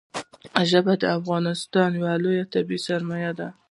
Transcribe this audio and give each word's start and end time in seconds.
ژبې 0.69 0.93
د 1.01 1.03
افغانستان 1.17 1.89
یو 1.99 2.09
لوی 2.23 2.39
طبعي 2.53 2.77
ثروت 2.85 3.29
دی. 3.37 3.47